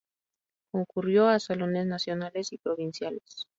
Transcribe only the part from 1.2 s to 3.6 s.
a salones nacionales y provinciales.